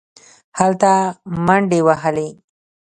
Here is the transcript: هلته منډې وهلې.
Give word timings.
هلته 0.59 0.91
منډې 1.45 1.79
وهلې. 1.87 2.29